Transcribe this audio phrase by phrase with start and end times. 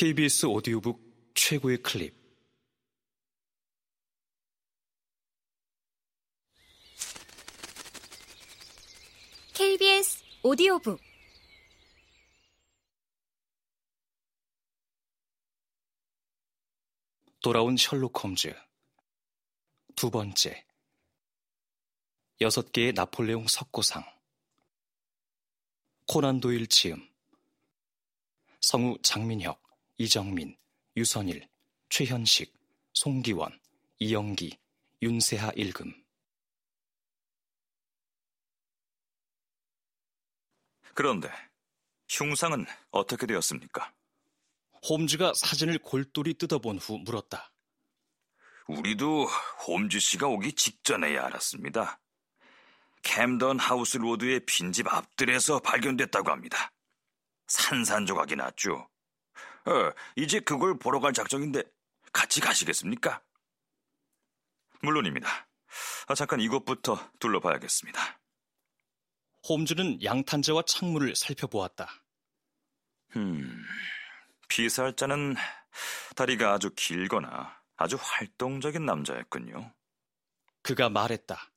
[0.00, 2.16] KBS 오디오북 최고의 클립.
[9.52, 10.98] KBS 오디오북.
[17.42, 18.54] 돌아온 셜록 홈즈.
[19.96, 20.66] 두 번째.
[22.40, 24.02] 여섯 개의 나폴레옹 석고상.
[26.06, 27.06] 코난 도일 지음.
[28.62, 29.69] 성우 장민혁,
[30.00, 30.56] 이정민,
[30.96, 31.46] 유선일,
[31.90, 32.54] 최현식,
[32.94, 33.60] 송기원,
[33.98, 34.58] 이영기,
[35.02, 35.92] 윤세하 일금
[40.94, 41.30] 그런데
[42.08, 43.92] 흉상은 어떻게 되었습니까?
[44.88, 47.52] 홈즈가 사진을 골똘히 뜯어본 후 물었다.
[48.68, 49.26] 우리도
[49.66, 52.00] 홈즈 씨가 오기 직전에야 알았습니다.
[53.02, 56.72] 캠던 하우스 로드의 빈집 앞뜰에서 발견됐다고 합니다.
[57.48, 58.89] 산산조각이 났죠.
[59.66, 61.62] 어, 이제 그걸 보러 갈 작정인데
[62.12, 63.22] 같이 가시겠습니까?
[64.82, 65.28] 물론입니다.
[66.08, 68.20] 아, 잠깐 이곳부터 둘러봐야겠습니다.
[69.48, 71.88] 홈즈는 양탄자와 창문을 살펴보았다.
[73.16, 73.64] 음,
[74.48, 75.36] 피살자는
[76.16, 79.72] 다리가 아주 길거나 아주 활동적인 남자였군요.
[80.62, 81.50] 그가 말했다.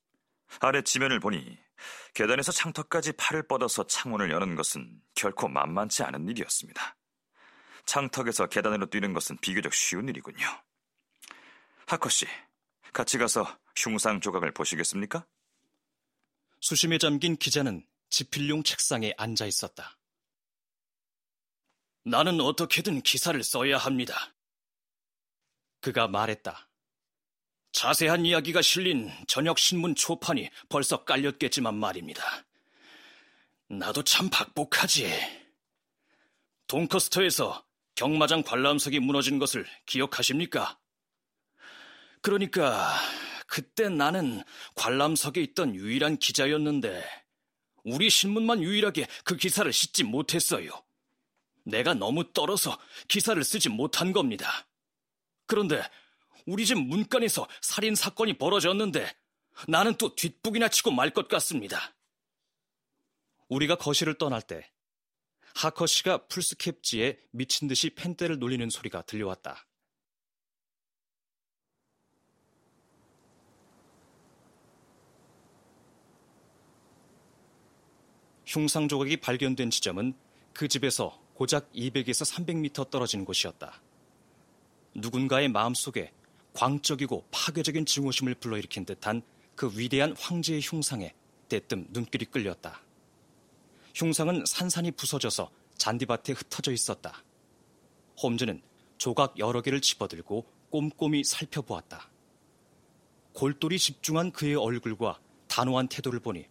[0.60, 1.58] 아래 지면을 보니
[2.14, 6.95] 계단에서 창턱까지 팔을 뻗어서 창문을 여는 것은 결코 만만치 않은 일이었습니다.
[7.86, 10.45] 창턱에서 계단으로 뛰는 것은 비교적 쉬운 일이군요.
[11.88, 12.26] 하커 씨,
[12.92, 15.26] 같이 가서 흉상 조각을 보시겠습니까?
[16.61, 19.98] 수심에 잠긴 기자는 지필용 책상에 앉아 있었다.
[22.06, 24.34] 나는 어떻게든 기사를 써야 합니다.
[25.81, 26.70] 그가 말했다.
[27.73, 32.45] 자세한 이야기가 실린 저녁 신문 초판이 벌써 깔렸겠지만 말입니다.
[33.67, 35.09] 나도 참 박복하지.
[36.67, 37.66] 돈커스터에서
[38.04, 40.78] 경마장 관람석이 무너진 것을 기억하십니까?
[42.20, 42.94] 그러니까
[43.48, 44.44] 그때 나는
[44.76, 47.02] 관람석에 있던 유일한 기자였는데
[47.86, 50.70] 우리 신문만 유일하게 그 기사를 싣지 못했어요.
[51.64, 52.77] 내가 너무 떨어서
[53.08, 54.67] 기사를 쓰지 못한 겁니다.
[55.45, 55.82] 그런데
[56.45, 59.16] 우리 집 문간에서 살인 사건이 벌어졌는데
[59.70, 61.95] 나는 또 뒷북이나 치고 말 것 같습니다.
[63.48, 64.70] 우리가 거실을 떠날 때
[65.55, 69.65] 하커 씨가 풀스캡지에 미친 듯이 펜대를 놀리는 소리가 들려왔다.
[78.45, 80.14] 흉상 조각이 발견된 지점은
[80.53, 83.81] 그 집에서 고작 200에서 300m 떨어진 곳이었다.
[84.93, 86.14] 누군가의 마음속에
[86.53, 89.23] 광적이고 파괴적인 증오심을 불러일으킨 듯한
[89.55, 91.15] 그 위대한 황제의 흉상에
[91.49, 92.81] 대뜸 눈길이 끌렸다.
[93.93, 97.23] 흉상은 산산이 부서져서 잔디밭에 흩어져 있었다.
[98.21, 98.61] 홈즈는
[98.98, 102.09] 조각 여러 개를 집어들고 꼼꼼히 살펴보았다.
[103.33, 106.48] 골똘히 집중한 그의 얼굴과 단호한 태도를 보니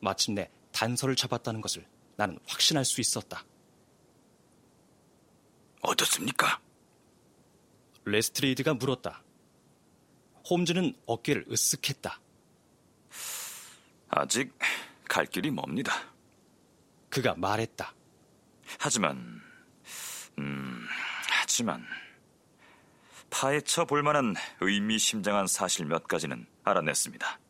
[0.00, 3.44] 마침내 단서를 잡았다는 것을 나는 확신할 수 있었다.
[5.82, 6.60] 어떻습니까?
[8.04, 9.22] 레스트레이드가 물었다.
[10.48, 12.18] 홈즈는 어깨를 으쓱했다.
[14.08, 14.56] 아직
[15.08, 15.92] 갈 길이 멉니다.
[17.18, 17.92] 그가 말했다.
[18.78, 19.42] 하지만,
[20.38, 20.86] 음,
[21.28, 21.84] 하지만,
[23.28, 27.40] 파헤쳐 볼 만한 의미심장한 사실 몇 가지는 알아냈습니다.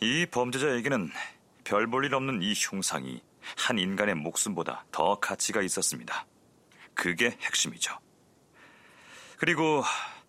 [0.00, 1.10] 이 범죄자에게는
[1.64, 3.20] 별 볼 일 없는 이 흉상이
[3.56, 6.24] 한 인간의 목숨보다 더 가치가 있었습니다.
[6.94, 7.98] 그게 핵심이죠.
[9.38, 9.82] 그리고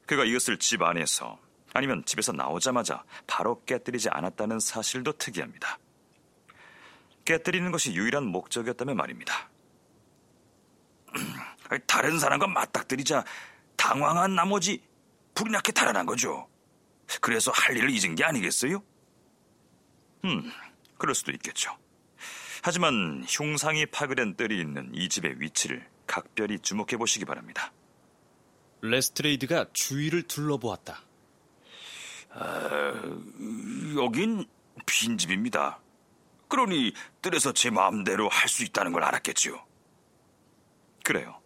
[0.07, 1.37] 그가 이것을 집 안에서
[1.71, 5.77] 아니면 집에서 나오자마자 바로 깨뜨리지 않았다는 사실도 특이합니다.
[7.27, 9.49] 깨뜨리는 것이 유일한 목적이었다면 말입니다.
[11.85, 13.25] 다른 사람과 맞닥뜨리자
[13.75, 14.81] 당황한 나머지
[15.35, 16.47] 불이 나게 달아난 거죠.
[17.19, 18.81] 그래서 할 일을 잊은 게 아니겠어요?
[20.23, 20.51] 음,
[20.97, 21.77] 그럴 수도 있겠죠.
[22.63, 27.73] 하지만 흉상이 파괴된 뜰이 있는 이 집의 위치를 각별히 주목해 보시기 바랍니다.
[28.81, 31.01] 레스트레이드가 주위를 둘러보았다.
[32.31, 32.93] 아,
[33.97, 34.45] 여긴
[34.85, 35.81] 빈집입니다.
[36.47, 39.63] 그러니 뜰에서 제 마음대로 할 수 있다는 걸 알았겠지요.
[41.03, 41.39] 그래요.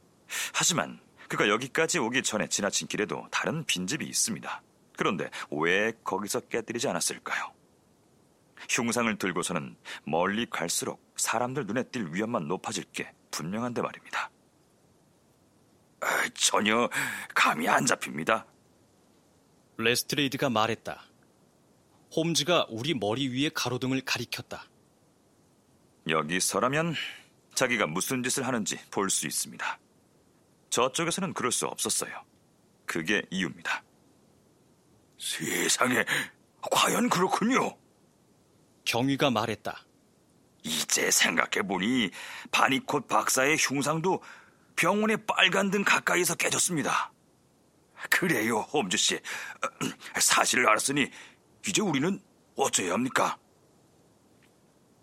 [0.53, 4.61] 하지만 그가 여기까지 오기 전에 지나친 길에도 다른 빈집이 있습니다.
[4.97, 7.53] 그런데 왜 거기서 깨뜨리지 않았을까요?
[8.69, 14.29] 흉상을 들고서는 멀리 갈수록 사람들 눈에 띌 위험만 높아질 게 분명한데 말입니다.
[16.01, 16.89] 아, 전혀
[17.33, 18.45] 감이 안 잡힙니다.
[19.77, 21.01] 레스트레이드가 말했다.
[22.15, 24.65] 홈즈가 우리 머리 위에 가로등을 가리켰다.
[26.07, 26.95] 여기서라면
[27.53, 29.79] 자기가 무슨 짓을 하는지 볼 수 있습니다.
[30.69, 32.11] 저쪽에서는 그럴 수 없었어요.
[32.85, 33.83] 그게 이유입니다.
[35.19, 36.03] 세상에,
[36.71, 37.77] 과연 그렇군요.
[38.85, 39.85] 경위가 말했다.
[40.63, 42.11] 이제 생각해보니
[42.51, 44.21] 바니콧 박사의 흉상도
[44.75, 47.11] 병원의 빨간 등 가까이서 깨졌습니다.
[48.09, 49.19] 그래요, 홈즈 씨.
[50.19, 51.09] 사실을 알았으니
[51.67, 52.19] 이제 우리는
[52.55, 53.37] 어째야 합니까?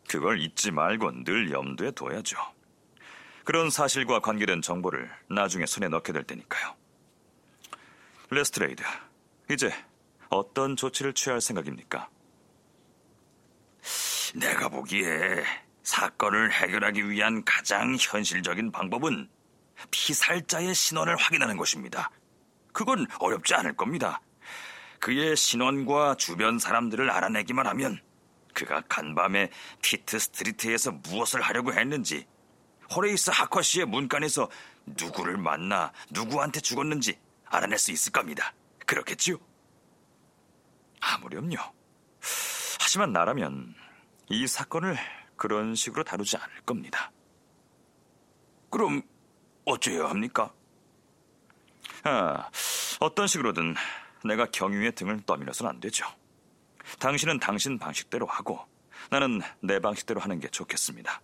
[0.08, 2.36] 그걸 잊지 말고 늘 염두에 둬야죠.
[3.44, 6.74] 그런 사실과 관계된 정보를 나중에 손에 넣게 될 테니까요.
[8.30, 8.82] 레스트레이드,
[9.50, 9.72] 이제
[10.28, 12.08] 어떤 조치를 취할 생각입니까?
[14.34, 15.44] 내가 보기에
[15.82, 19.28] 사건을 해결하기 위한 가장 현실적인 방법은
[19.90, 22.10] 피살자의 신원을 확인하는 것입니다.
[22.72, 24.20] 그건 어렵지 않을 겁니다.
[25.00, 28.00] 그의 신원과 주변 사람들을 알아내기만 하면
[28.58, 29.50] 그가 간밤에
[29.82, 32.26] 피트 스트리트에서 무엇을 하려고 했는지,
[32.92, 34.50] 호레이스 하커시의 문간에서
[34.84, 38.52] 누구를 만나 누구한테 죽었는지 알아낼 수 있을 겁니다.
[38.84, 39.36] 그렇겠지요?
[41.00, 41.56] 아무렴요.
[42.80, 43.76] 하지만 나라면
[44.28, 44.96] 이 사건을
[45.36, 47.12] 그런 식으로 다루지 않을 겁니다.
[48.70, 49.02] 그럼
[49.66, 50.52] 어째야 합니까?
[52.02, 52.50] 아,
[52.98, 53.76] 어떤 식으로든
[54.24, 56.06] 내가 경위의 등을 떠밀어서는 안 되죠.
[56.98, 58.60] 당신은 당신 방식대로 하고
[59.10, 61.20] 나는 내 방식대로 하는 게 좋겠습니다.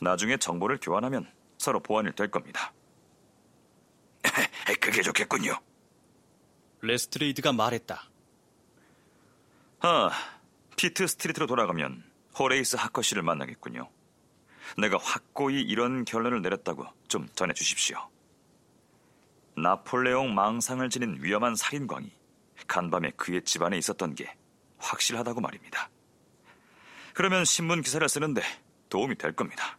[0.00, 2.72] 나중에 정보를 교환하면 서로 보완이 될 겁니다.
[4.80, 5.58] 그게 좋겠군요.
[6.80, 8.02] 레스트레이드가 말했다.
[9.80, 10.10] 아,
[10.76, 12.04] 피트 스트리트로 돌아가면
[12.38, 13.88] 호레이스 하커씨를 만나겠군요.
[14.78, 17.98] 내가 확고히 이런 결론을 내렸다고 좀 전해 주십시오.
[19.56, 22.10] 나폴레옹 망상을 지닌 위험한 살인광이
[22.66, 24.34] 간밤에 그의 집안에 있었던 게
[24.82, 25.90] 확실하다고 말입니다.
[27.14, 28.42] 그러면 신문 기사를 쓰는데
[28.88, 29.78] 도움이 될 겁니다.